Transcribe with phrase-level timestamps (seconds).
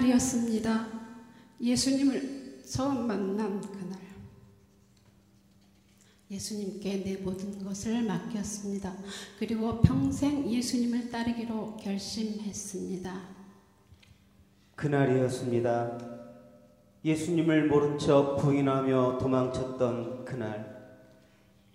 [0.00, 0.86] 그날이었습니다.
[1.60, 3.98] 예수님을 처음 만난 그날.
[6.30, 8.94] 예수님께 내 모든 것을 맡겼습니다.
[9.38, 13.20] 그리고 평생 예수님을 따르기로 결심했습니다.
[14.76, 15.98] 그날이었습니다.
[17.04, 20.80] 예수님을 모른 척 부인하며 도망쳤던 그날.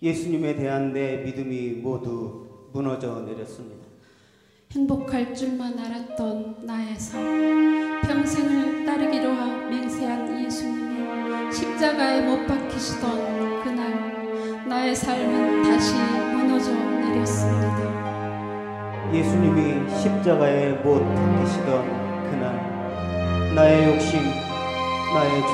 [0.01, 3.84] 예수님에 대한 내 믿음이 모두 무너져 내렸습니다.
[4.75, 9.33] 행복할 줄만 알았던 삶, 평생을 따르기로
[9.69, 17.79] 맹세한 예수님이 십자가에 못 박히시던 그날, 나의 삶은 다시 무너져 내렸습니다.
[19.13, 24.19] 예수님이 십자가에 못 박히시던 그날, 나의 욕심,
[25.13, 25.53] 나의 죄,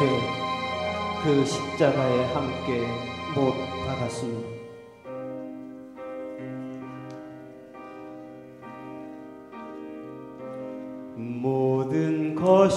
[1.24, 2.88] 그 십자가에 함께
[3.36, 3.53] 못
[3.86, 4.51] 박았습니다.
[12.52, 12.68] 모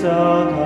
[0.00, 0.57] 십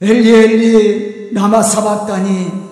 [0.00, 2.64] 엘리 엘리 라마 사박다니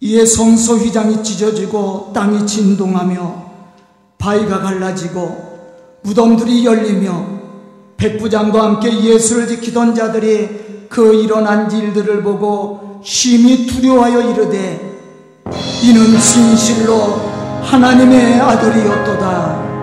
[0.00, 3.44] 이에 성소 휘장이 찢어지고 땅이 진동하며
[4.18, 7.26] 바위가 갈라지고 무덤들이 열리며
[7.96, 14.98] 백부장과 함께 예수를 지키던 자들이 그 일어난 일들을 보고 심히 두려워하여 이르되
[15.82, 19.73] 이는 진실로 하나님의 아들이었도다.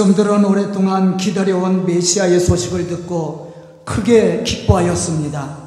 [0.00, 5.58] 백성들은 오랫동안 기다려온 메시아의 소식을 듣고 크게 기뻐하였습니다.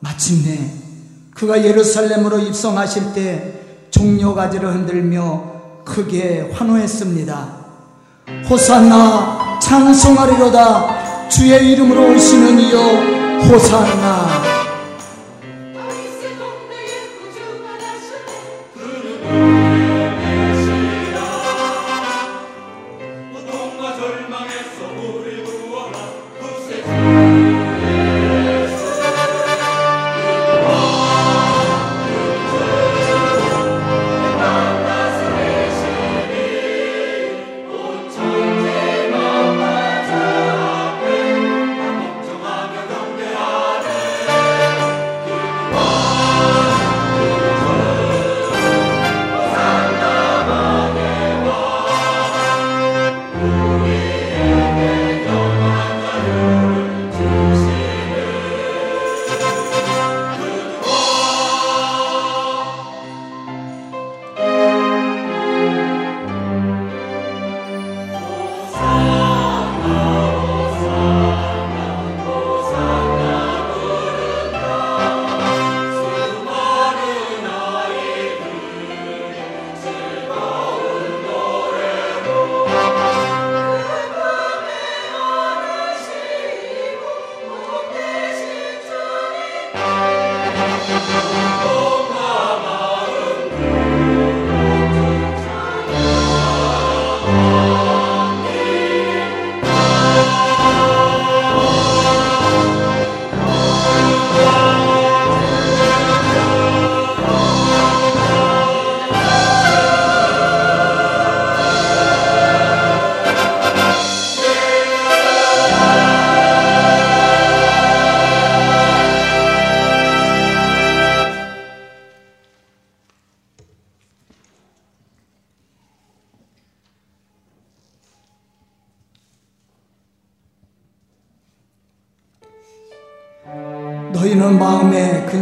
[0.00, 0.72] 마침내
[1.32, 7.48] 그가 예루살렘으로 입성하실 때 종려 가지를 흔들며 크게 환호했습니다.
[8.50, 14.55] 호산나 찬송하리로다 주의 이름으로 오시는 이여 호산나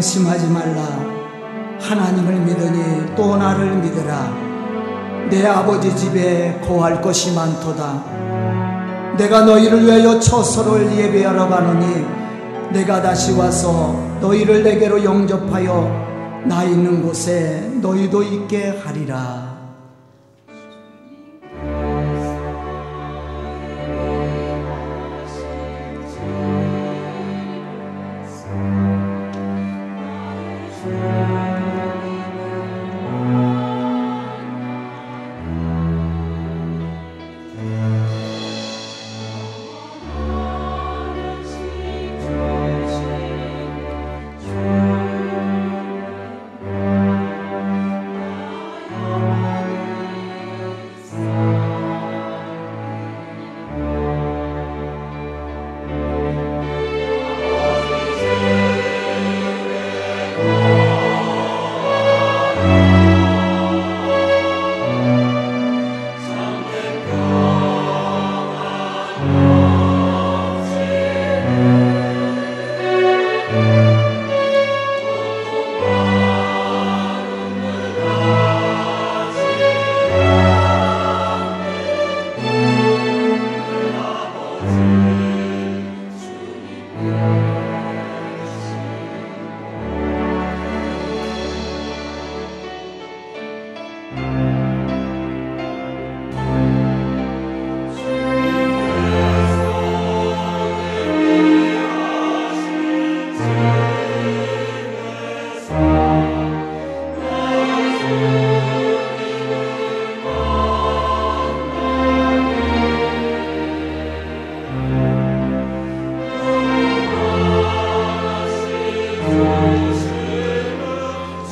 [0.05, 0.83] 근심하지 말라.
[1.81, 4.37] 하나님을 믿으니 또 나를 믿으라.
[5.31, 8.05] 내 아버지 집에 거할 것이 많도다.
[9.17, 12.05] 내가 너희를 위하여 처소를 예배하러 가노니
[12.75, 19.54] 내가 다시 와서 너희를 내게로 영접하여 나 있는 곳에 너희도 있게 하리라.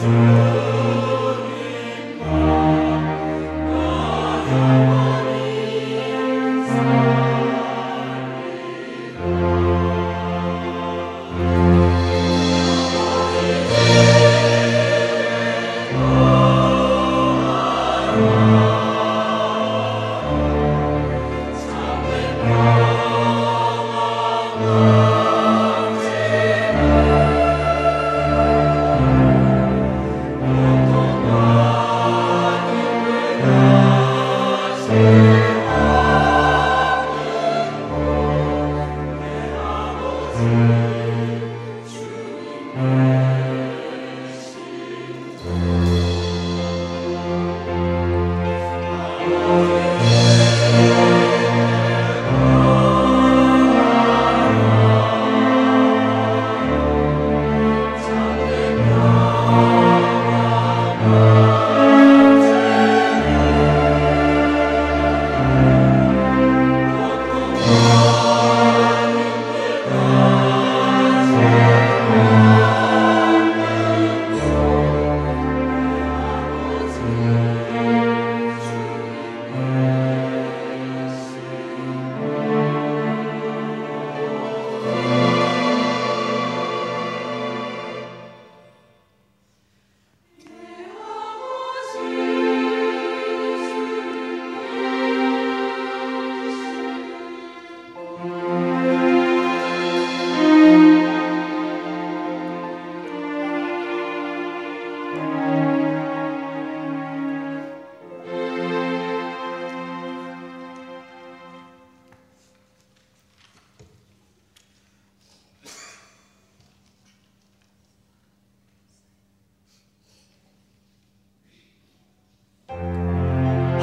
[0.02, 0.71] Música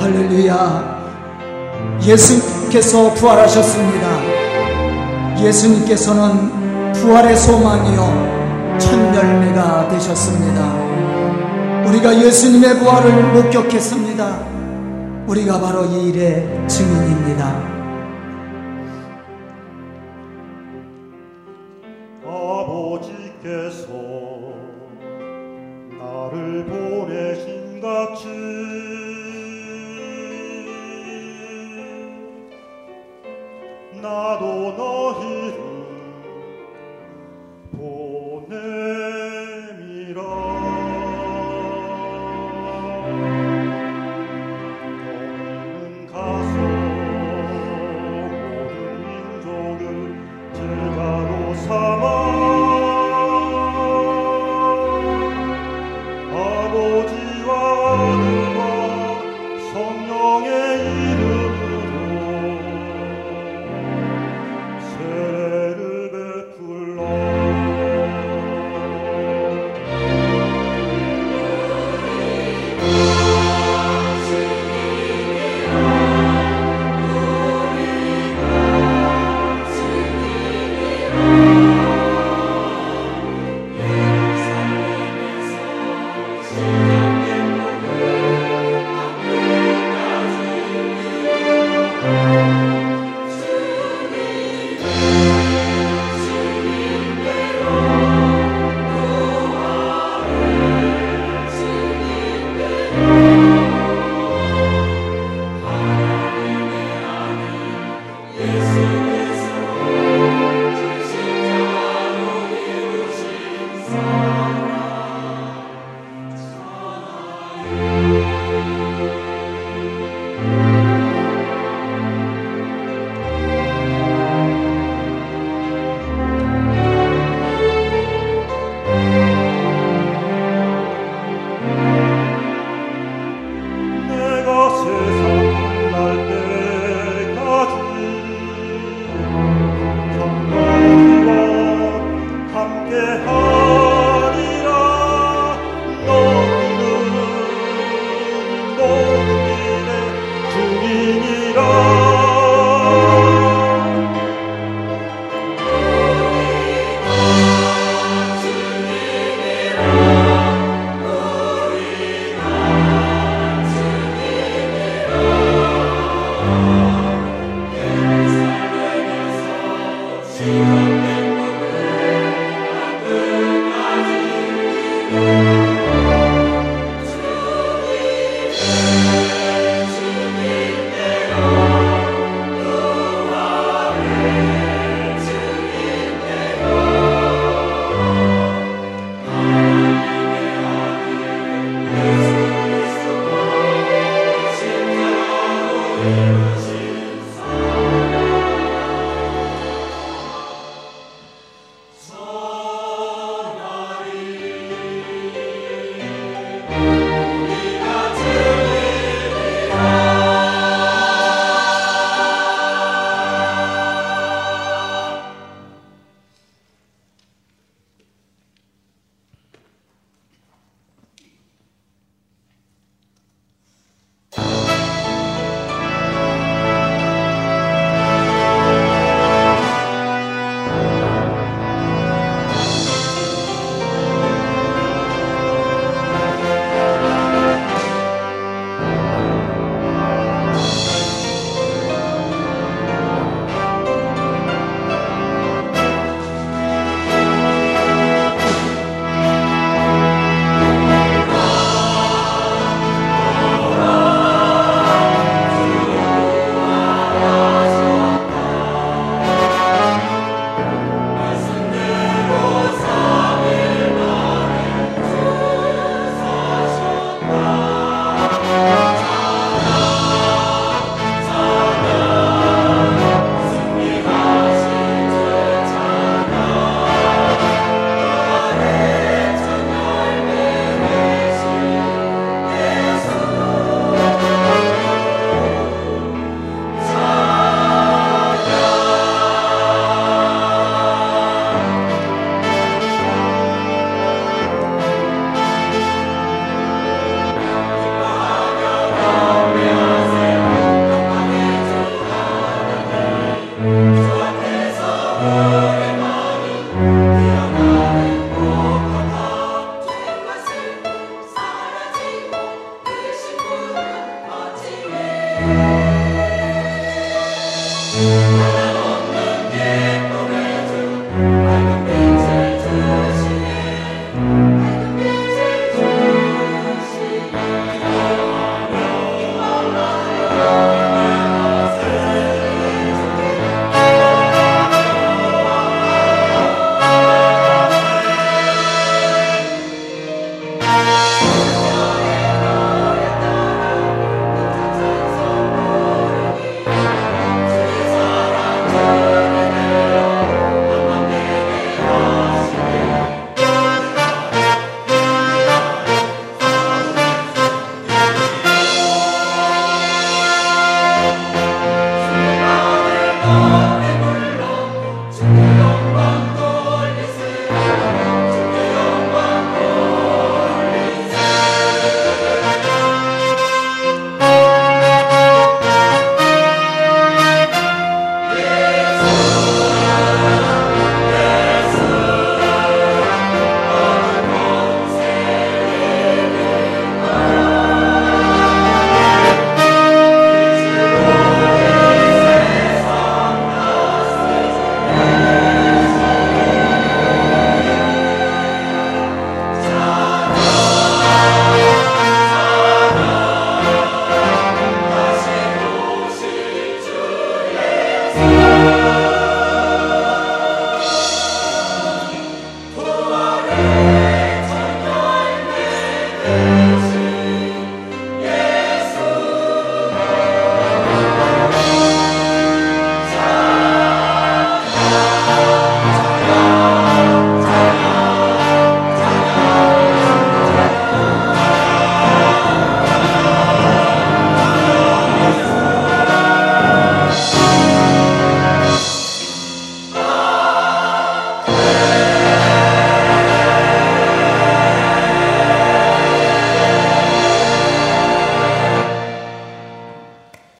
[0.09, 0.99] 할렐루야.
[2.01, 4.07] 예수님께서 부활하셨습니다.
[5.39, 10.73] 예수님께서는 부활의 소망이요 천열매가 되셨습니다.
[11.87, 14.39] 우리가 예수님의 부활을 목격했습니다.
[15.27, 17.78] 우리가 바로 이 일의 증인입니다.